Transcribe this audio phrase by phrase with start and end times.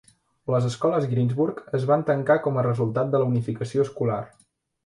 [0.53, 4.21] Les escoles Greensburg es van tancar com a resultat de la unificació escolar.